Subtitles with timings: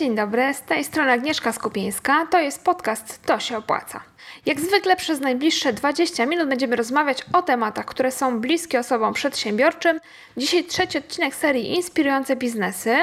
[0.00, 4.00] dzień dobry, z tej strony Agnieszka Skupieńska, to jest podcast To się opłaca.
[4.46, 10.00] Jak zwykle przez najbliższe 20 minut będziemy rozmawiać o tematach, które są bliskie osobom przedsiębiorczym.
[10.36, 12.96] Dzisiaj trzeci odcinek serii Inspirujące biznesy.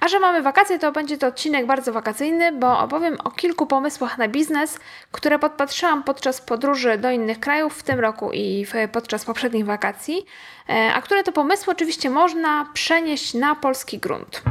[0.00, 4.18] A że mamy wakacje, to będzie to odcinek bardzo wakacyjny, bo opowiem o kilku pomysłach
[4.18, 4.78] na biznes,
[5.12, 10.26] które podpatrzyłam podczas podróży do innych krajów w tym roku i podczas poprzednich wakacji,
[10.68, 14.42] e, a które to pomysły oczywiście można przenieść na polski grunt.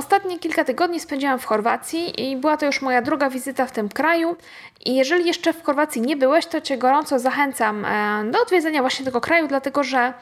[0.00, 3.88] Ostatnie kilka tygodni spędziłam w Chorwacji i była to już moja druga wizyta w tym
[3.88, 4.36] kraju.
[4.86, 9.04] I jeżeli jeszcze w Chorwacji nie byłeś, to Cię gorąco zachęcam e, do odwiedzenia właśnie
[9.04, 10.12] tego kraju, dlatego że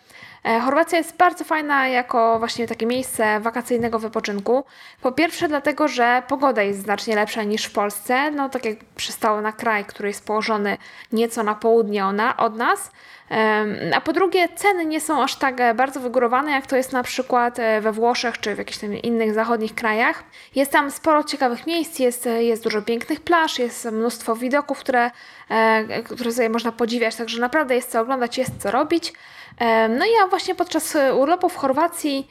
[0.44, 4.64] Chorwacja jest bardzo fajna jako właśnie takie miejsce wakacyjnego wypoczynku.
[5.00, 9.40] Po pierwsze dlatego, że pogoda jest znacznie lepsza niż w Polsce, no tak jak przystało
[9.40, 10.78] na kraj, który jest położony
[11.12, 12.04] nieco na południe
[12.36, 12.90] od nas.
[13.94, 17.02] A po drugie, ceny nie są aż tak e, bardzo wygórowane, jak to jest na
[17.02, 20.24] przykład e, we Włoszech czy w jakichś tam innych zachodnich krajach.
[20.54, 25.10] Jest tam sporo ciekawych miejsc, jest, e, jest dużo pięknych plaż, jest mnóstwo widoków, które,
[26.04, 29.12] które sobie można podziwiać, także naprawdę jest co oglądać, jest co robić.
[29.88, 32.28] No ja właśnie podczas urlopu w Chorwacji,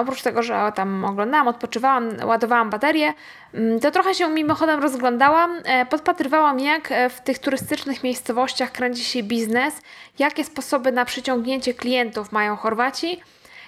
[0.00, 3.14] oprócz tego, że tam oglądałam, odpoczywałam, ładowałam baterię,
[3.54, 9.74] mm, to trochę się mimochodem rozglądałam, podpatrywałam jak w tych turystycznych miejscowościach kręci się biznes,
[10.18, 13.20] jakie sposoby na przyciągnięcie klientów mają Chorwaci,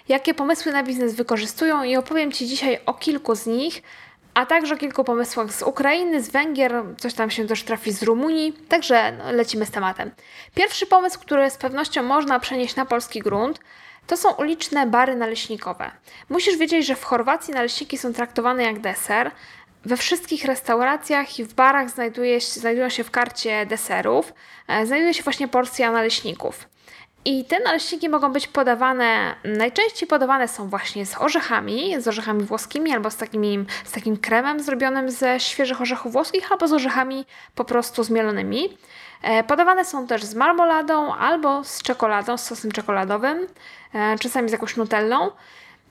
[0.09, 3.83] jakie pomysły na biznes wykorzystują i opowiem Ci dzisiaj o kilku z nich,
[4.35, 8.53] a także kilku pomysłach z Ukrainy, z Węgier, coś tam się też trafi z Rumunii,
[8.53, 10.11] także no, lecimy z tematem.
[10.55, 13.61] Pierwszy pomysł, który z pewnością można przenieść na polski grunt,
[14.07, 15.91] to są uliczne bary naleśnikowe.
[16.29, 19.31] Musisz wiedzieć, że w Chorwacji naleśniki są traktowane jak deser.
[19.85, 24.33] We wszystkich restauracjach i w barach znajduje, znajdują się w karcie deserów,
[24.69, 26.69] e, znajduje się właśnie porcja naleśników.
[27.25, 32.93] I te naleśniki mogą być podawane, najczęściej podawane są właśnie z orzechami, z orzechami włoskimi
[32.93, 37.65] albo z, takim z takim kremem zrobionym ze świeżych orzechów włoskich, albo z orzechami po
[37.65, 38.79] prostu zmielonymi.
[39.23, 43.47] E, podawane są też z marmoladą albo z czekoladą, z sosem czekoladowym,
[43.95, 45.31] e, czasami z jakąś nutellą.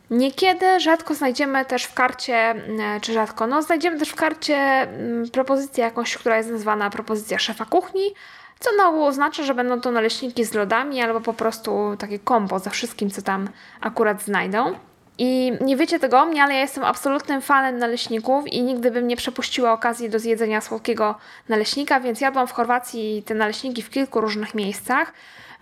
[0.09, 5.29] Niekiedy rzadko znajdziemy też w karcie, e, czy rzadko, no znajdziemy też w karcie mm,
[5.29, 8.13] propozycję jakąś, która jest nazwana propozycja szefa kuchni,
[8.63, 12.59] co na ogół oznacza, że będą to naleśniki z lodami albo po prostu takie kombo
[12.59, 13.49] ze wszystkim, co tam
[13.81, 14.75] akurat znajdą.
[15.17, 19.07] I nie wiecie tego o mnie, ale ja jestem absolutnym fanem naleśników i nigdy bym
[19.07, 21.15] nie przepuściła okazji do zjedzenia słodkiego
[21.49, 25.13] naleśnika, więc jadłam w Chorwacji te naleśniki w kilku różnych miejscach.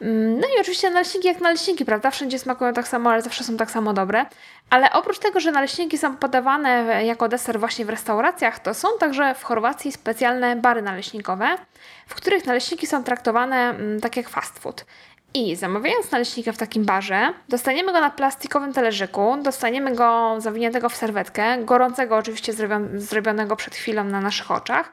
[0.01, 2.11] Mm, no i oczywiście naleśniki jak naleśniki, prawda?
[2.11, 4.25] Wszędzie smakują tak samo, ale zawsze są tak samo dobre.
[4.69, 9.35] Ale oprócz tego, że naleśniki są podawane jako deser właśnie w restauracjach, to są także
[9.35, 11.57] w Chorwacji specjalne bary naleśnikowe,
[12.07, 14.85] w których naleśniki są traktowane mm, tak jak fast food.
[15.33, 20.95] I zamawiając naleśnika w takim barze, dostaniemy go na plastikowym talerzyku, dostaniemy go zawiniętego w
[20.95, 22.53] serwetkę, gorącego oczywiście
[22.93, 24.91] zrobionego przed chwilą na naszych oczach.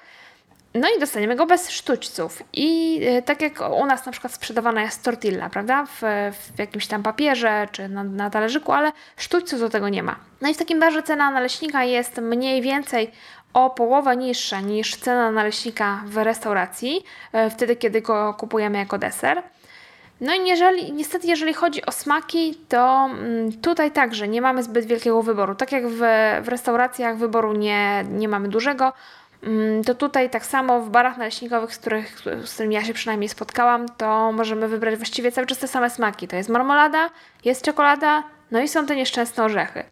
[0.75, 2.43] No i dostaniemy go bez sztućców.
[2.53, 5.87] I e, tak jak u nas na przykład sprzedawana jest tortilla, prawda?
[5.87, 6.03] W,
[6.55, 10.17] w jakimś tam papierze czy na, na talerzyku, ale sztućców do tego nie ma.
[10.41, 13.11] No i w takim barze cena naleśnika jest mniej więcej
[13.55, 19.43] o połowę niższa niż cena naleśnika w restauracji, e, wtedy kiedy go kupujemy jako deser.
[20.21, 24.87] No i jeżeli, niestety, jeżeli chodzi o smaki, to mm, tutaj także nie mamy zbyt
[24.87, 25.55] wielkiego wyboru.
[25.55, 26.01] Tak jak w,
[26.43, 28.93] w restauracjach wyboru nie, nie mamy dużego,
[29.43, 33.29] mm, to tutaj tak samo w barach naleśnikowych, z, których, z którymi ja się przynajmniej
[33.29, 36.29] spotkałam, to możemy wybrać właściwie cały czas te same smaki.
[36.29, 37.11] To jest marmolada,
[37.45, 39.85] jest czekolada, no i są te nieszczęsne orzechy.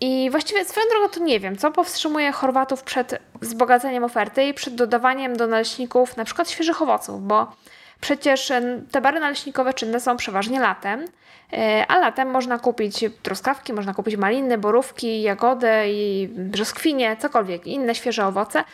[0.00, 4.74] I właściwie swoją drogą to nie wiem, co powstrzymuje Chorwatów przed wzbogaceniem oferty i przed
[4.74, 7.52] dodawaniem do naleśników na przykład świeżych owoców, bo
[8.00, 8.52] Przecież
[8.90, 11.04] te bary naleśnikowe czynne są przeważnie latem,
[11.52, 17.94] e, a latem można kupić truskawki, można kupić maliny, borówki, jagody i brzoskwinie, cokolwiek, inne
[17.94, 18.64] świeże owoce.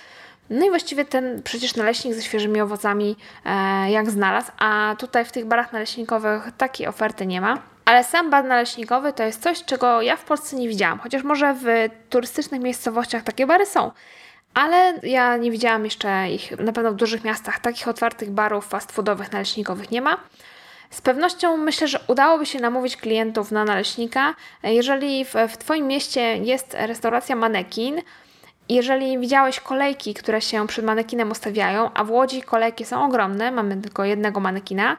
[0.51, 5.33] No i właściwie ten przecież naleśnik ze świeżymi owocami e, jak znalazł, a tutaj w
[5.33, 7.59] tych barach naleśnikowych takiej oferty nie ma.
[7.84, 11.55] Ale sam bar naleśnikowy to jest coś, czego ja w Polsce nie widziałam, chociaż może
[11.55, 11.67] w
[12.11, 13.91] turystycznych miejscowościach takie bary są
[14.57, 18.93] ale ja nie widziałam jeszcze ich, na pewno w dużych miastach takich otwartych barów fast
[18.93, 20.17] foodowych, naleśnikowych nie ma.
[20.91, 24.35] Z pewnością myślę, że udałoby się namówić klientów na naleśnika.
[24.63, 28.03] Jeżeli w, w Twoim mieście jest restauracja manekin,
[28.69, 33.77] jeżeli widziałeś kolejki, które się przed manekinem ustawiają, a w Łodzi kolejki są ogromne, mamy
[33.77, 34.97] tylko jednego manekina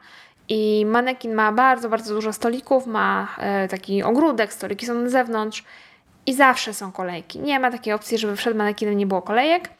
[0.48, 5.64] i manekin ma bardzo, bardzo dużo stolików, ma e, taki ogródek, stoliki są na zewnątrz
[6.28, 7.38] i zawsze są kolejki.
[7.38, 9.70] Nie ma takiej opcji, żeby przed manekinem nie było kolejek.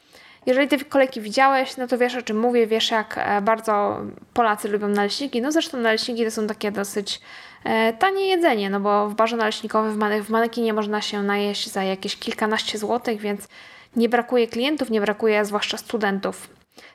[0.47, 4.01] Jeżeli te kolejki widziałeś, no to wiesz o czym mówię, wiesz jak e, bardzo
[4.35, 5.43] Polacy lubią naleśniki.
[5.43, 7.21] No zresztą naleśniki to są takie dosyć
[7.65, 11.71] e, tanie jedzenie, no bo w barze naleśnikowym w, mane w manekinie można się najeść
[11.71, 13.49] za jakieś kilkanaście złotych, więc
[13.97, 16.49] nie brakuje klientów, nie brakuje zwłaszcza studentów.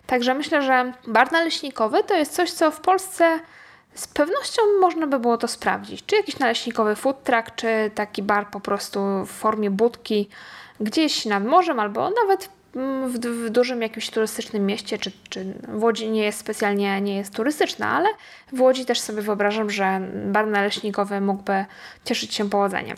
[0.06, 3.40] Także myślę, że bar naleśnikowy to jest coś, co w Polsce
[3.96, 6.06] z pewnością można by było to sprawdzić.
[6.06, 10.30] Czy jakiś naleśnikowy food truck, czy taki bar po prostu w formie budki
[10.80, 12.50] gdzieś nad morzem, albo nawet
[13.08, 17.36] w, w, dużym jakimś turystycznym mieście, czy, czy w Łodzi nie jest specjalnie nie jest
[17.36, 18.10] turystyczna, ale
[18.54, 21.66] w Łodzi też sobie wyobrażam, że bar naleśnikowy mógłby
[22.06, 22.98] cieszyć się powodzeniem.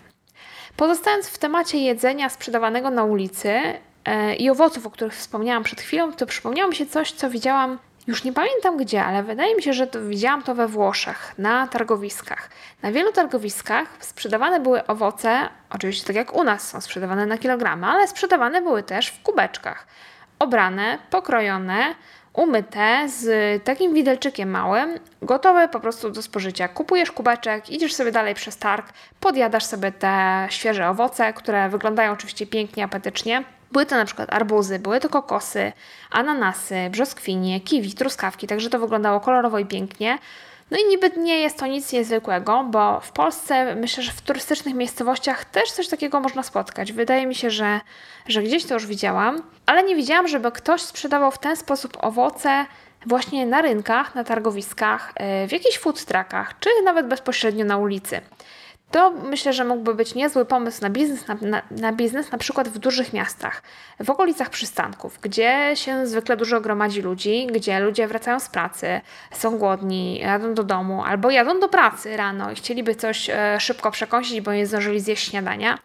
[0.77, 3.53] Pozostając w temacie jedzenia sprzedawanego na ulicy
[4.07, 7.79] yy, i owoców, o których wspomniałam przed chwilą, to przypomniało mi się coś, co widziałam
[8.07, 11.67] już nie pamiętam gdzie, ale wydaje mi się, że to, widziałam to we Włoszech, na
[11.67, 12.49] targowiskach.
[12.81, 17.87] Na wielu targowiskach sprzedawane były owoce, oczywiście tak jak u nas są sprzedawane na kilogramy,
[17.87, 19.87] ale sprzedawane były też w kubeczkach.
[20.39, 21.95] Obrane, pokrojone,
[22.33, 26.67] umyte z takim widelczykiem małym, gotowe po prostu do spożycia.
[26.67, 32.47] Kupujesz kubeczek, idziesz sobie dalej przez targ, podjadasz sobie te świeże owoce, które wyglądają oczywiście
[32.47, 33.43] pięknie, apetycznie.
[33.75, 35.71] Były to na przykład arbuzy, były to kokosy,
[36.11, 40.17] ananasy, brzoskwinie, kiwi, truskawki, także to wyglądało kolorowo i pięknie.
[40.71, 44.75] No i niby nie jest to nic niezwykłego, bo w Polsce myślę, że w turystycznych
[44.75, 46.93] miejscowościach też coś takiego można spotkać.
[46.93, 47.81] Wydaje mi się, że,
[48.27, 52.65] że gdzieś to już widziałam, ale nie widziałam, żeby ktoś sprzedawał w ten sposób owoce
[53.05, 55.13] właśnie na rynkach, na targowiskach,
[55.43, 58.21] y, w jakichś food truckach, czy nawet bezpośrednio na ulicy.
[58.91, 62.69] To myślę, że mógłby być niezły pomysł na biznes, na, na, na, biznes na przykład
[62.69, 63.61] w dużych miastach,
[63.99, 69.01] w okolicach przystanków, gdzie się zwykle dużo gromadzi ludzi, gdzie ludzie wracają z pracy,
[69.31, 73.91] są głodni, jadą do domu albo jadą do pracy rano i chcieliby coś e, szybko
[73.91, 75.79] przekąsić, bo nie zdążyli zjeść śniadania.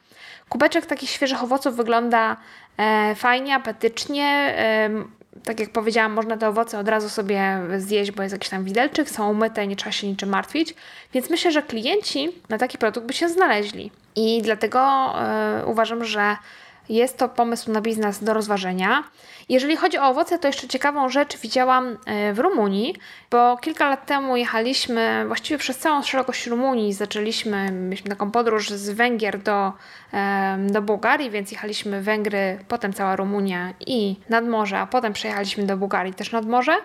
[0.48, 2.36] Kubeczek takich świeżych owoców wygląda
[2.78, 4.24] e, fajnie, apetycznie.
[4.56, 8.64] E, tak jak powiedziałam, można te owoce od razu sobie zjeść, bo jest jakiś tam
[8.64, 10.74] widelczyk, są umyte, nie trzeba się niczym martwić.
[11.14, 13.90] Więc myślę, że klienci na taki produkt by się znaleźli.
[14.16, 15.12] I dlatego
[15.58, 16.36] yy, uważam, że
[16.96, 19.04] jest to pomysł na biznes do rozważenia.
[19.48, 22.94] Jeżeli chodzi o owoce, to jeszcze ciekawą rzecz widziałam e, w Rumunii,
[23.30, 26.92] bo kilka lat temu jechaliśmy właściwie przez całą szerokość Rumunii.
[26.92, 29.72] Zaczęliśmy, mieliśmy taką podróż z Węgier do,
[30.58, 35.76] do Bułgarii, więc jechaliśmy Węgry, potem cała Rumunia i nad morze, a potem przejechaliśmy do
[35.76, 36.76] Bułgarii też nad morze.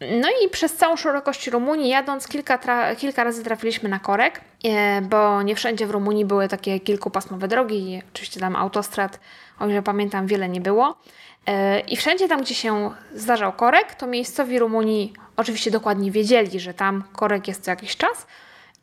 [0.00, 2.58] No i przez całą szerokość Rumunii jadąc kilka,
[2.94, 8.02] kilka razy trafiliśmy na korek, e, bo nie wszędzie w Rumunii były takie kilkupasmowe drogi,
[8.12, 9.20] oczywiście tam autostrad,
[9.58, 10.98] o ile pamiętam, wiele nie było.
[11.46, 16.74] E, I wszędzie tam, gdzie się zdarzał korek, to miejscowi Rumunii oczywiście dokładnie wiedzieli, że
[16.74, 18.26] tam korek jest co jakiś czas.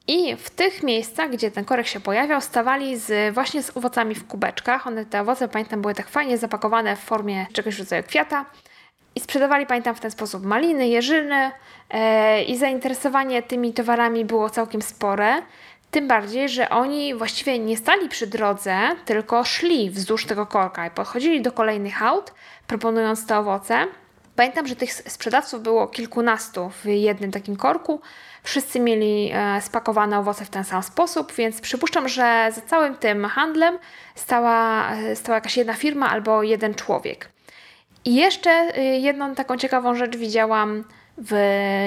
[0.07, 4.27] I w tych miejscach, gdzie ten korek się pojawiał, stawali z, właśnie z owocami w
[4.27, 4.87] kubeczkach.
[4.87, 8.45] One, te owoce, pamiętam, były tak fajnie zapakowane w formie czegoś rodzaju kwiata.
[9.15, 11.51] I sprzedawali, pamiętam, w ten sposób maliny, jeżyny
[11.89, 15.41] e, i zainteresowanie tymi towarami było całkiem spore.
[15.91, 20.91] Tym bardziej, że oni właściwie nie stali przy drodze, tylko szli wzdłuż tego korka i
[20.91, 22.33] podchodzili do kolejnych aut,
[22.67, 23.87] proponując te owoce.
[24.35, 28.01] Pamiętam, że tych sprzedawców było kilkunastu w jednym takim korku.
[28.43, 33.25] Wszyscy mieli e, spakowane owoce w ten sam sposób, więc przypuszczam, że za całym tym
[33.25, 33.77] handlem
[34.15, 37.34] stała, e, stała jakaś jedna firma albo jeden człowiek.
[38.05, 40.83] I jeszcze y, jedną taką ciekawą rzecz widziałam.
[41.17, 41.35] W,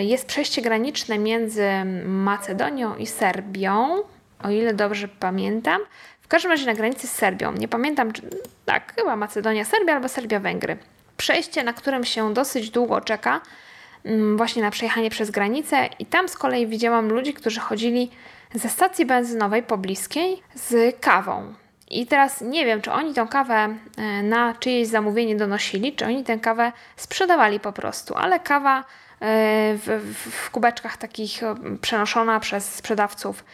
[0.01, 1.69] jest przejście graniczne między
[2.05, 4.03] Macedonią i Serbią,
[4.43, 5.81] o ile dobrze pamiętam.
[6.21, 7.53] W każdym razie na granicy z Serbią.
[7.53, 8.23] Nie pamiętam, czy
[8.65, 10.77] tak, chyba Macedonia, Serbia albo Serbia, Węgry.
[11.17, 13.41] Przejście, na którym się dosyć długo czeka,
[14.05, 18.11] mm, właśnie na przejechanie przez granicę, i tam z kolei widziałam ludzi, którzy chodzili
[18.55, 21.55] ze stacji benzynowej pobliskiej z kawą.
[21.91, 23.55] I teraz nie wiem, czy oni tą kawę
[23.97, 28.85] e, na czyjeś zamówienie donosili, czy oni tę kawę sprzedawali po prostu, ale kawa e,
[29.75, 33.45] w, w, kubeczkach takich e, przenoszona przez sprzedawców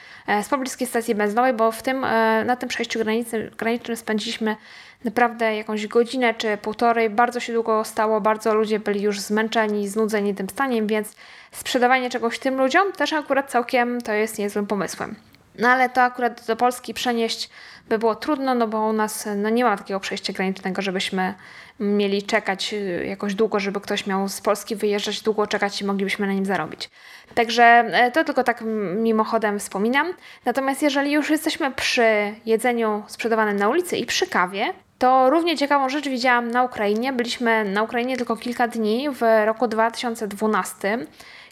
[0.43, 2.01] z pobliskiej stacji benzynowej, bo w tym,
[2.45, 4.57] na tym przejściu granicy, granicznym spędziliśmy
[5.05, 7.11] naprawdę jakąś godzinę czy półtorej.
[7.11, 11.17] Bardzo się długo stało, bardzo ludzie byli już zmęczeni, znudzeni tym staniem, więc
[11.53, 15.34] sprzedawanie czegoś tym ludziom też akurat całkiem to jest niezłym pomysłem.
[15.59, 17.51] No ale to akurat do Polski przenieść
[17.89, 21.35] by było trudno, no bo u nas no, nie ma takiego przejścia granicznego, żebyśmy
[21.81, 26.27] mieli czekać y, jakoś długo, żeby ktoś miał z Polski wyjeżdżać, długo czekać i moglibyśmy
[26.27, 26.91] na nim zarobić.
[27.35, 28.63] Także e, to tylko tak
[28.97, 30.15] mimochodem wspominam.
[30.45, 35.89] Natomiast jeżeli już jesteśmy przy jedzeniu sprzedawanym na ulicy i przy kawie, to równie ciekawą
[35.89, 37.13] rzecz widziałam na Ukrainie.
[37.13, 41.07] Byliśmy na Ukrainie tylko kilka dni w roku 2012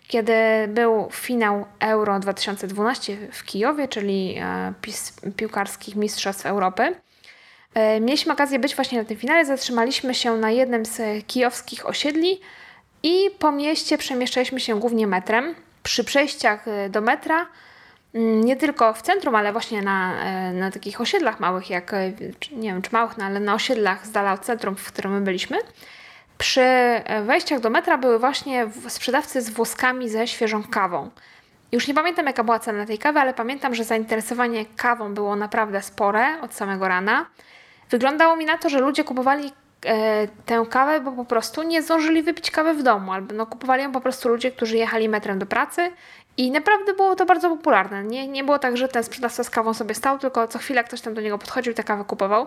[0.08, 0.32] kiedy
[0.68, 4.72] był finał Euro 2012 w Kijowie, czyli e,
[5.36, 6.94] piłkarskich Mistrzostw Europy.
[7.74, 12.40] E, mieliśmy okazję być właśnie na tym finale, zatrzymaliśmy się na jednym z kijowskich osiedli
[13.02, 15.54] i po mieście przemieszczaliśmy się głównie metrem.
[15.82, 17.46] Przy przejściach e, do metra
[18.14, 20.14] mm, nie tylko w centrum, ale właśnie na,
[20.52, 21.92] na takich osiedlach małych, jak
[22.52, 25.20] nie wiem czy małych, no, ale na osiedlach z dala od centrum, w którym my
[25.20, 25.58] byliśmy.
[26.38, 26.64] Przy
[27.26, 31.10] wejściach do metra były właśnie sprzedawcy z włoskami ze świeżą kawą.
[31.72, 35.82] Już nie pamiętam, jaka była cena tej kawy, ale pamiętam, że zainteresowanie kawą było naprawdę
[35.82, 37.26] spore od samego rana.
[37.90, 39.52] Wyglądało mi na to, że ludzie kupowali
[39.86, 43.82] e, tę kawę, bo po prostu nie zdążyli wypić kawy w domu, albo no, kupowali
[43.82, 45.92] ją po prostu ludzie, którzy jechali metrem do pracy
[46.36, 48.04] i naprawdę było to bardzo popularne.
[48.04, 51.00] Nie, nie było tak, że ten sprzedawca z kawą sobie stał, tylko co chwilę ktoś
[51.00, 52.46] tam do niego podchodził i tę kawę kupował.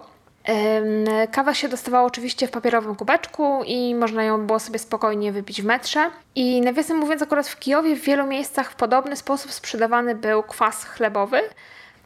[1.32, 5.66] Kawa się dostawało oczywiście w papierowym kubeczku i można ją było sobie spokojnie wypić w
[5.66, 6.12] metrze.
[6.36, 10.84] I nawiasem mówiąc, akurat w Kijowie w wielu miejscach w podobny sposób sprzedawany był kwas
[10.84, 11.42] chlebowy.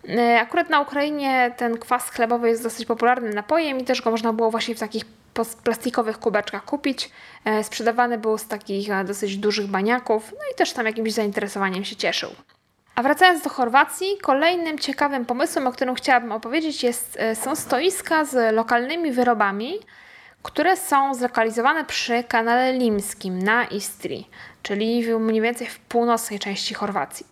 [0.08, 4.34] E, akurat na Ukrainie ten kwas chlebowy jest dosyć popularnym napojem i też go można
[4.34, 5.06] było właśnie w takich
[5.64, 7.12] plastikowych kubeczkach kupić.
[7.46, 11.86] E, sprzedawany był z takich e, dosyć dużych baniaków, no i też tam jakimś zainteresowaniem
[11.86, 12.30] się cieszył.
[13.00, 18.26] A wracając do Chorwacji, kolejnym ciekawym pomysłem, o którym chciałabym opowiedzieć, jest, e, są stoiska
[18.26, 19.74] z lokalnymi wyrobami,
[20.44, 24.30] które są zlokalizowane przy kanale Limskim na Istrii,
[24.64, 27.26] czyli mniej więcej w północnej części Chorwacji.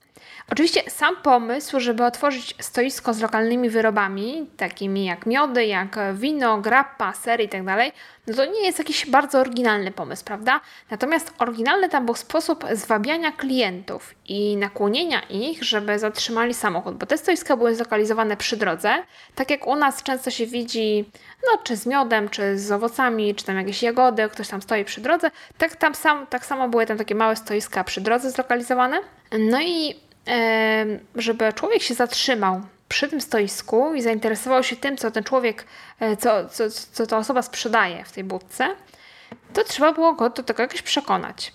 [0.51, 7.13] Oczywiście sam pomysł, żeby otworzyć stoisko z lokalnymi wyrobami, takimi jak miody, jak wino, grappa,
[7.13, 7.91] ser i tak dalej,
[8.27, 10.61] no to nie jest jakiś bardzo oryginalny pomysł, prawda?
[10.91, 17.17] Natomiast oryginalny tam był sposób zwabiania klientów i nakłonienia ich, żeby zatrzymali samochód, bo te
[17.17, 19.03] stoiska były zlokalizowane przy drodze,
[19.35, 21.05] tak jak u nas często się widzi,
[21.47, 25.01] no czy z miodem, czy z owocami, czy tam jakieś jagody, ktoś tam stoi przy
[25.01, 28.99] drodze, tak, tam sam, tak samo były tam takie małe stoiska przy drodze zlokalizowane.
[29.39, 30.06] No i
[31.15, 35.65] żeby człowiek się zatrzymał przy tym stoisku i zainteresował się tym, co ten człowiek,
[35.99, 38.67] e, co, co, co ta osoba sprzedaje w tej budce,
[39.53, 41.53] to trzeba było go do tego jakoś przekonać.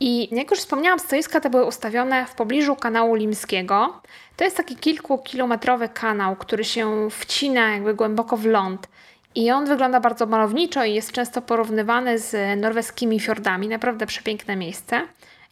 [0.00, 4.00] I jak już wspomniałam, stoiska te były ustawione w pobliżu kanału Limskiego.
[4.36, 8.88] To jest taki kilkukilometrowy kanał, który się wcina jakby głęboko w ląd.
[9.34, 13.68] I on wygląda bardzo malowniczo i jest często porównywany z norweskimi fiordami.
[13.68, 15.00] Naprawdę przepiękne miejsce.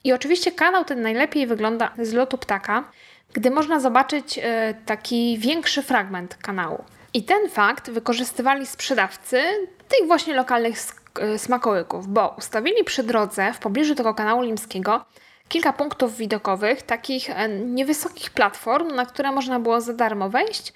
[0.07, 2.85] I oczywiście kanał ten najlepiej wygląda z lotu ptaka,
[3.33, 6.85] gdy można zobaczyć e, taki większy fragment kanału.
[7.15, 9.43] I ten fakt wykorzystywali sprzedawcy
[9.89, 10.77] tych właśnie lokalnych
[11.21, 15.05] e, smakołyków, bo ustawili przy drodze w pobliżu tego kanału limskiego
[15.49, 20.73] kilka punktów widokowych, takich e, niewysokich platform, na które można było za darmo wejść,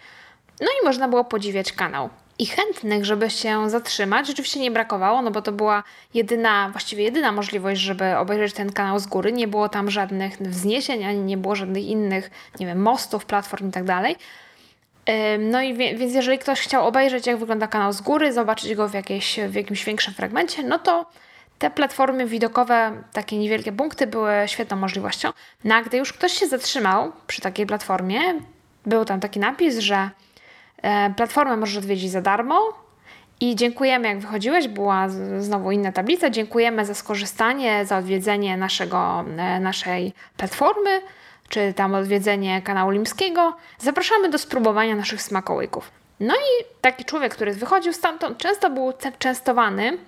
[0.61, 2.11] no i można było podziwiać kanał
[2.41, 5.83] i chętnych, żeby się zatrzymać, oczywiście nie brakowało, no bo to była
[6.15, 9.33] jedyna, właściwie jedyna możliwość, żeby obejrzeć ten kanał z góry.
[9.33, 12.31] Nie było tam żadnych wzniesień, ani nie było żadnych innych,
[12.61, 14.17] nie wiem, mostów, platform i tak dalej.
[15.39, 18.95] No i więc jeżeli ktoś chciał obejrzeć, jak wygląda kanał z góry, zobaczyć go w,
[18.95, 21.07] jakieś, w jakimś większym fragmencie, no to
[21.59, 25.33] te platformy widokowe, takie niewielkie punkty, były świetną możliwością.
[25.65, 28.21] No a gdy już ktoś się zatrzymał przy takiej platformie,
[28.87, 30.11] był tam taki napis, że
[31.17, 32.73] platformę możesz odwiedzić za darmo.
[33.41, 35.09] I dziękujemy, jak wychodziłeś, była
[35.39, 36.31] znowu inna tablica.
[36.31, 41.01] Dziękujemy za skorzystanie, za odwiedzenie naszego, e, naszej platformy,
[41.49, 43.57] czy tam odwiedzenie kanału Limskiego.
[43.79, 45.91] Zapraszamy do spróbowania naszych smakołyków.
[46.21, 49.99] No i taki człowiek, który wychodził stamtąd, często był częstowany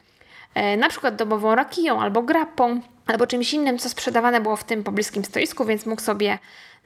[0.55, 4.85] e, na przykład domową rakiją albo grappą, albo czymś innym, co sprzedawane było w tym
[4.85, 6.39] pobliskim stoisku, więc mógł sobie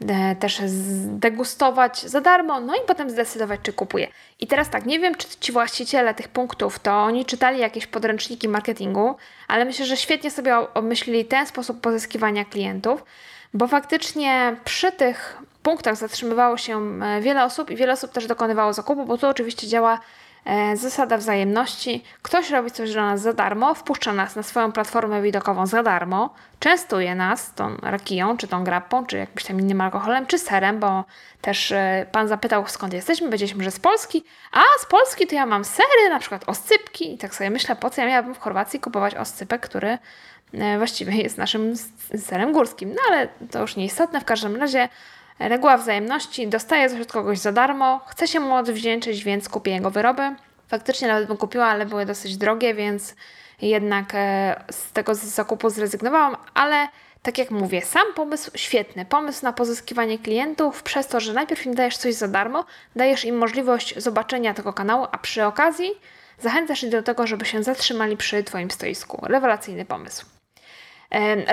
[0.08, 4.08] E, też zdegustować za darmo, no i potem zdecydować, czy kupuje.
[4.40, 8.49] I teraz tak, nie wiem, czy ci właściciele tych punktów to oni czytali jakieś podręczniki
[8.49, 9.16] marketingu,
[9.49, 13.04] ale myślę, że świetnie sobie obmyślili ten sposób pozyskiwania klientów,
[13.54, 18.73] bo faktycznie przy tych punktach zatrzymywało się e, wiele osób i wiele osób też dokonywało
[18.73, 20.00] zakupu, bo tu oczywiście działa
[20.74, 22.04] zasada wzajemności.
[22.22, 26.34] Ktoś robi coś dla nas za darmo, wpuszcza nas na swoją platformę widokową za darmo,
[26.58, 31.04] częstuje nas tą rakiją, czy tą grappą, czy jakimś tam innym alkoholem, czy serem, bo
[31.40, 35.46] też e, pan zapytał skąd jesteśmy, powiedzieliśmy, że z Polski, a z Polski to ja
[35.46, 38.80] mam sery, na przykład oscypki i tak sobie myślę, po co ja miałabym w Chorwacji
[38.80, 39.98] kupować oscypek, który
[40.54, 41.74] e, właściwie jest naszym
[42.18, 42.90] serem górskim.
[42.90, 44.88] No ale to już nieistotne, w każdym razie
[45.38, 49.90] Reguła wzajemności, dostaje coś od kogoś za darmo, chce się mu odwdzięczyć, więc kupię jego
[49.90, 50.22] wyroby.
[50.68, 53.14] Faktycznie nawet bym kupiła, ale były dosyć drogie, więc
[53.62, 56.88] jednak e, z tego zakupu zrezygnowałam, ale
[57.22, 59.04] tak jak mówię, sam pomysł świetny.
[59.04, 62.64] Pomysł na pozyskiwanie klientów przez to, że najpierw im dajesz coś za darmo,
[62.96, 65.90] dajesz im możliwość zobaczenia tego kanału, a przy okazji
[66.38, 69.20] zachęcasz ich do tego, żeby się zatrzymali przy Twoim stoisku.
[69.22, 70.35] Rewelacyjny pomysł.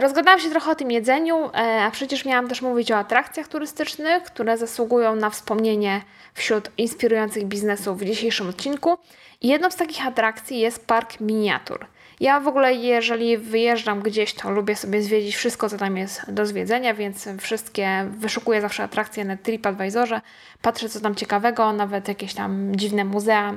[0.02, 4.24] Rozgadałam się trochę o tym jedzeniu, e, a przecież miałam też mówić o atrakcjach turystycznych,
[4.24, 6.02] które zasługują na wspomnienie
[6.34, 8.98] wśród inspirujących biznesów w dzisiejszym odcinku.
[9.42, 11.86] Jedną z takich atrakcji jest park miniatur.
[12.24, 16.46] Ja w ogóle, jeżeli wyjeżdżam gdzieś, to lubię sobie zwiedzić wszystko, co tam jest do
[16.46, 20.22] zwiedzenia, więc wszystkie wyszukuję zawsze atrakcje na TripAdvisorze,
[20.62, 23.54] patrzę, co tam ciekawego, nawet jakieś tam dziwne muzea,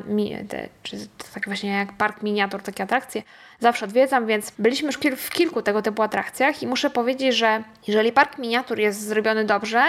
[0.83, 0.97] czy
[1.35, 3.23] tak właśnie jak park miniatur, takie atrakcje,
[3.61, 8.13] zawsze odwiedzam, więc byliśmy już w kilku tego typu atrakcjach i muszę powiedzieć, że jeżeli
[8.13, 9.83] park miniatur jest zrobiony dobrze,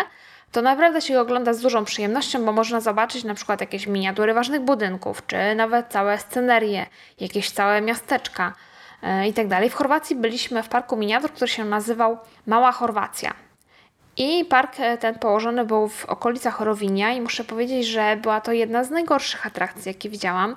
[0.51, 4.61] to naprawdę się ogląda z dużą przyjemnością, bo można zobaczyć na przykład jakieś miniatury ważnych
[4.61, 6.85] budynków, czy nawet całe scenerie,
[7.19, 8.53] jakieś całe miasteczka
[9.27, 9.69] i tak dalej.
[9.69, 13.33] W Chorwacji byliśmy w parku miniatur, który się nazywał Mała Chorwacja.
[14.17, 18.51] I park e, ten położony był w okolicach Rowinia i muszę powiedzieć, że była to
[18.51, 20.55] jedna z najgorszych atrakcji, jakie widziałam.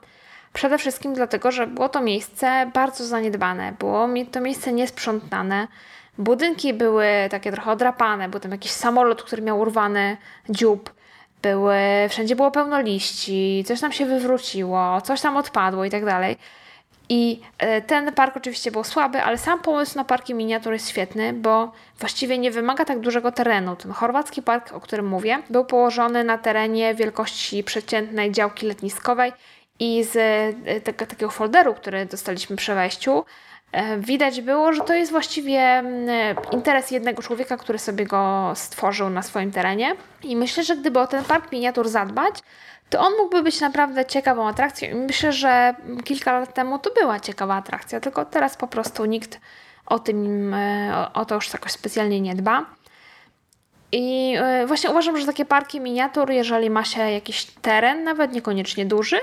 [0.52, 5.68] Przede wszystkim dlatego, że było to miejsce bardzo zaniedbane, było to miejsce niesprzątane.
[6.18, 10.16] Budynki były takie trochę odrapane, był tam jakiś samolot, który miał urwany
[10.48, 10.94] dziób.
[11.42, 11.76] Były,
[12.08, 16.36] wszędzie było pełno liści, coś tam się wywróciło, coś tam odpadło i tak dalej.
[17.12, 21.32] I e, ten park oczywiście był słaby, ale sam pomysł na parki miniatur jest świetny,
[21.32, 23.76] bo właściwie nie wymaga tak dużego terenu.
[23.76, 29.32] Ten chorwacki park, o którym mówię, był położony na terenie wielkości przeciętnej działki letniskowej
[29.80, 30.16] i z
[30.64, 33.24] e, tego, takiego folderu, który dostaliśmy przy wejściu,
[33.72, 35.84] e, widać było, że to jest właściwie
[36.52, 39.92] interes jednego człowieka, który sobie go stworzył na swoim terenie.
[40.22, 42.34] I myślę, że gdyby o ten park miniatur zadbać,
[42.90, 44.88] to on mógłby być naprawdę ciekawą atrakcją.
[44.94, 49.40] Myślę, że kilka lat temu to była ciekawa atrakcja, tylko teraz po prostu nikt
[49.86, 52.66] o tym, e, o to już jakoś specjalnie nie dba.
[53.92, 59.20] I właśnie uważam, że takie parki miniatur, jeżeli ma się jakiś teren, nawet niekoniecznie duży,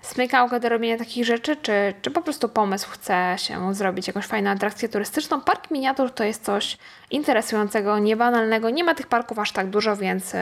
[0.00, 4.50] smykałkę do robienia takich rzeczy, czy, czy po prostu pomysł chce się zrobić jakąś fajną
[4.50, 5.40] atrakcję turystyczną.
[5.40, 6.78] Park miniatur to jest coś
[7.10, 8.70] interesującego, niebanalnego.
[8.70, 10.32] Nie ma tych parków aż tak dużo, więc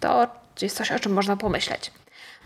[0.00, 0.26] to
[0.62, 1.90] jest coś, o czym można pomyśleć.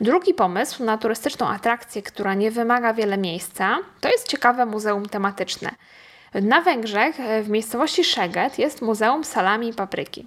[0.00, 5.70] Drugi pomysł na turystyczną atrakcję, która nie wymaga wiele miejsca, to jest ciekawe muzeum tematyczne.
[6.34, 10.26] Na Węgrzech, w miejscowości Szeged, jest Muzeum Salami i Papryki.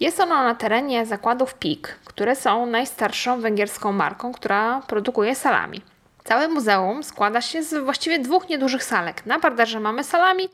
[0.00, 5.82] Jest ono na terenie zakładów PIK, które są najstarszą węgierską marką, która produkuje salami.
[6.24, 9.26] Całe muzeum składa się z właściwie dwóch niedużych salek.
[9.26, 10.48] Na parterze mamy salami,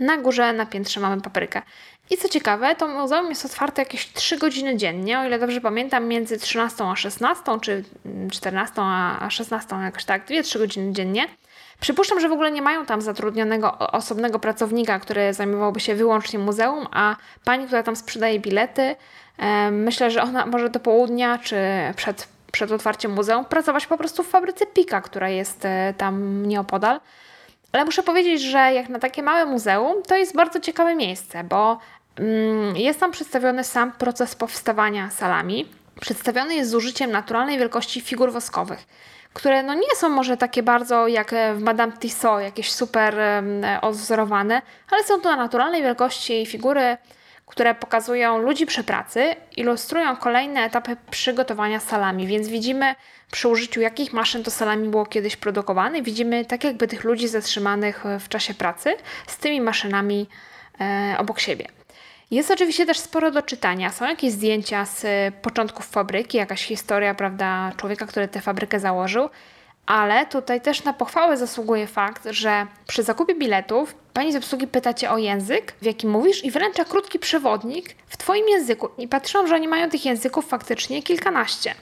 [0.00, 1.62] na górze na piętrze mamy paprykę.
[2.10, 6.08] I co ciekawe, to muzeum jest otwarte jakieś 3 godziny dziennie, o ile dobrze pamiętam,
[6.08, 7.84] między 13 a 16, czy
[8.32, 8.74] 14
[9.20, 11.28] a 16, jakoś tak, 2-3 godziny dziennie.
[11.80, 16.86] Przypuszczam, że w ogóle nie mają tam zatrudnionego osobnego pracownika, który zajmowałby się wyłącznie muzeum,
[16.90, 18.96] a pani, która tam sprzedaje bilety,
[19.70, 21.56] myślę, że ona może do południa czy
[21.96, 27.00] przed, przed otwarciem muzeum pracować po prostu w fabryce Pika, która jest e, tam nieopodal.
[27.72, 31.78] Ale muszę powiedzieć, że jak na takie małe muzeum, to jest bardzo ciekawe miejsce, bo
[32.16, 35.68] mm, jest tam przedstawiony sam proces powstawania salami.
[36.00, 38.86] Przedstawiony jest z użyciem naturalnej wielkości figur woskowych
[39.32, 43.16] które no nie są może takie bardzo jak e, w Madame Tissot, jakieś super
[43.82, 46.96] odwzorowane, ale są to na naturalnej wielkości figury,
[47.52, 52.94] które pokazują ludzi przy pracy, ilustrują kolejne etapy przygotowania salami, więc widzimy
[53.32, 58.04] przy użyciu jakich maszyn to salami było kiedyś produkowane, widzimy tak jakby tych ludzi zatrzymanych
[58.20, 60.28] w czasie pracy z tymi maszynami
[60.80, 61.66] e, obok siebie.
[62.30, 63.90] Jest oczywiście też sporo do czytania.
[63.90, 69.28] Są jakieś zdjęcia z początków fabryki, jakaś historia, prawda, człowieka, który tę fabrykę założył.
[69.86, 74.94] Ale tutaj też na pochwałę zasługuje fakt, że przy zakupie biletów pani z obsługi pyta
[74.94, 78.88] cię o język, w jakim mówisz i wręcza krótki przewodnik w twoim języku.
[78.98, 81.74] I patrzyłam, że oni mają tych języków faktycznie kilkanaście.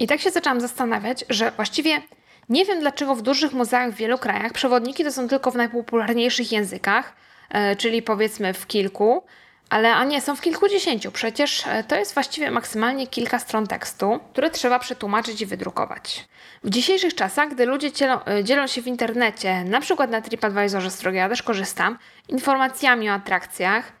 [0.00, 2.02] I tak się zaczęłam zastanawiać, że właściwie
[2.48, 6.52] nie wiem dlaczego w dużych muzeach w wielu krajach przewodniki to są tylko w najpopularniejszych
[6.52, 7.16] językach,
[7.54, 9.22] yy, czyli powiedzmy w kilku,
[9.70, 11.12] ale a nie, są w kilkudziesięciu.
[11.12, 16.28] Przecież e, to jest właściwie maksymalnie kilka stron tekstu, które trzeba przetłumaczyć i wydrukować.
[16.64, 20.90] W dzisiejszych czasach, gdy ludzie dzielą, e, dzielą się w internecie, na przykład na TripAdvisorze,
[20.90, 23.92] z którego ja też korzystam, informacjami o atrakcjach,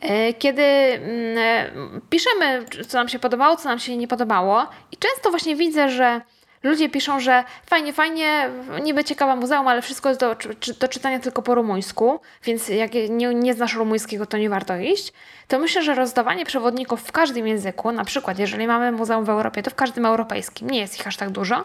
[0.00, 5.30] e, kiedy mm, piszemy, co nam się podobało, co nam się nie podobało, i często
[5.30, 6.20] właśnie widzę, że
[6.62, 8.50] Ludzie piszą, że fajnie, fajnie,
[8.82, 10.36] niby ciekawa muzeum, ale wszystko jest do,
[10.80, 15.12] do czytania tylko po rumuńsku, więc jak nie, nie znasz rumuńskiego, to nie warto iść.
[15.48, 19.62] To myślę, że rozdawanie przewodników w każdym języku, na przykład jeżeli mamy muzeum w Europie,
[19.62, 21.64] to w każdym europejskim, nie jest ich aż tak dużo,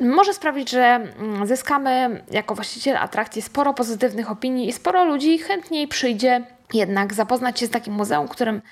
[0.00, 5.88] może sprawić, że mm, zyskamy jako właściciel atrakcji sporo pozytywnych opinii i sporo ludzi chętniej
[5.88, 6.42] przyjdzie
[6.74, 8.62] jednak zapoznać się z takim muzeum, w którym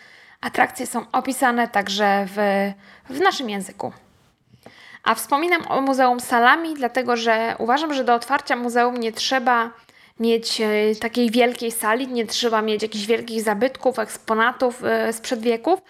[0.40, 2.37] atrakcje są opisane także w,
[3.14, 3.92] w naszym języku.
[5.09, 9.71] A wspominam o Muzeum Salami, dlatego że uważam, że do otwarcia muzeum nie trzeba
[10.21, 10.66] mieć e,
[11.01, 15.81] takiej wielkiej sali, nie trzeba mieć jakichś wielkich zabytków, eksponatów e, sprzed wieków.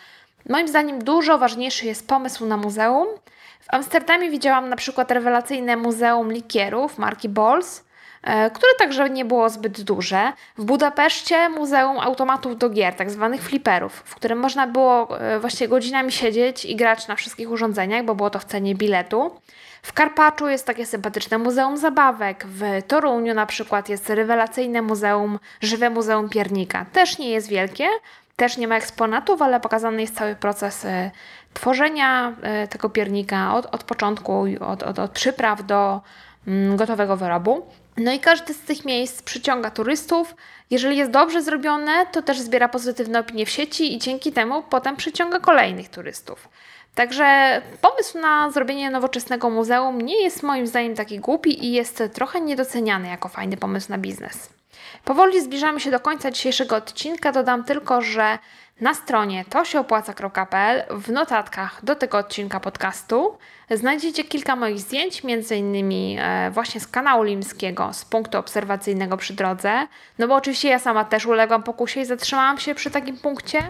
[0.49, 3.09] Moim zdaniem dużo ważniejszy jest pomysł na muzeum.
[3.61, 7.85] W Amsterdamie widziałam na przykład rewelacyjne muzeum likierów marki Bols,
[8.53, 10.33] które także nie było zbyt duże.
[10.59, 15.69] W Budapeszcie Muzeum Automatów do Gier, tak zwanych fliperów, w którym można było e, właściwie
[15.69, 19.41] godzinami siedzieć i grać na wszystkich urządzeniach, bo było to w cenie biletu.
[19.83, 25.91] W Karpaczu jest takie sympatyczne Muzeum Zabawek, w Toruniu na przykład jest rewelacyjne muzeum, żywe
[25.91, 26.87] Muzeum Piernika.
[26.93, 27.89] Też nie jest wielkie,
[28.37, 31.11] też nie ma eksponatów, ale pokazany jest cały proces e,
[31.55, 36.01] tworzenia e, tego piernika od, od początku, od, od, od przypraw do
[36.47, 37.67] mm, gotowego wyrobu.
[38.01, 40.35] No i każdy z tych miejsc przyciąga turystów.
[40.71, 44.97] Jeżeli jest dobrze zrobione, to też zbiera pozytywne opinie w sieci i dzięki temu potem
[44.97, 46.49] przyciąga kolejnych turystów.
[46.95, 52.41] Także pomysł na zrobienie nowoczesnego muzeum nie jest moim zdaniem taki głupi i jest trochę
[52.41, 54.49] niedoceniany jako fajny pomysł na biznes.
[55.05, 57.33] Powoli zbliżamy się do końca dzisiejszego odcinka.
[57.33, 58.39] Dodam tylko, że
[58.81, 63.39] na stronie tosieopłaca.pl w notatkach do tego odcinka podcastu
[63.71, 65.23] znajdziecie kilka moich zdjęć,
[65.57, 69.87] innymi e, właśnie z kanału limskiego, z punktu obserwacyjnego przy drodze.
[70.19, 73.63] No bo oczywiście ja sama też uległam pokusie i zatrzymałam się przy takim punkcie.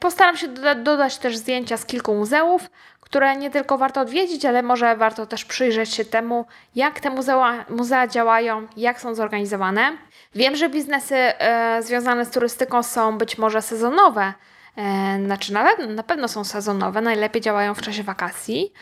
[0.00, 4.62] Postaram się doda dodać też zdjęcia z kilku muzeów, które nie tylko warto odwiedzić, ale
[4.62, 9.96] może warto też przyjrzeć się temu, jak te muzea, muzea działają, jak są zorganizowane.
[10.34, 14.32] Wiem, że biznesy e, związane z turystyką są być może sezonowe,
[14.76, 18.72] e, znaczy na, na pewno są sezonowe, najlepiej działają w czasie wakacji,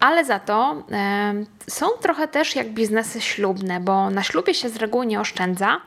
[0.00, 1.34] ale za to e,
[1.68, 5.80] są trochę też jak biznesy ślubne, bo na ślubie się z reguły nie oszczędza.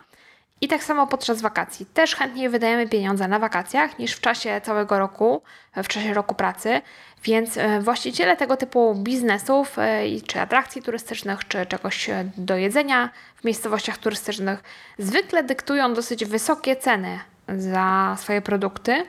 [0.60, 1.86] I tak samo podczas wakacji.
[1.86, 5.42] Też chętniej wydajemy pieniądze na wakacjach niż w czasie całego roku,
[5.76, 6.82] w czasie roku pracy.
[7.24, 13.10] Więc e, właściciele tego typu biznesów, e, czy atrakcji turystycznych, czy czegoś e, do jedzenia
[13.36, 14.62] w miejscowościach turystycznych,
[14.98, 19.04] zwykle dyktują dosyć wysokie ceny za swoje produkty.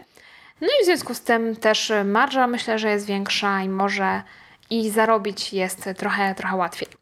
[0.62, 4.22] No i w związku z tym też marża myślę, że jest większa i może
[4.70, 6.99] i zarobić jest trochę, trochę łatwiej.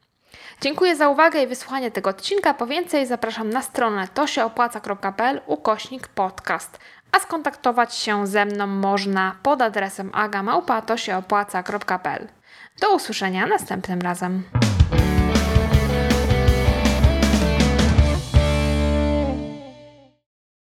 [0.62, 2.54] Dziękuję za uwagę i wysłuchanie tego odcinka.
[2.54, 6.80] Po więcej zapraszam na stronę tosieopłaca.pl ukośnik podcast,
[7.12, 12.28] a skontaktować się ze mną można pod adresem agamałpa.tosieopłaca.pl.
[12.82, 14.44] Do usłyszenia następnym razem.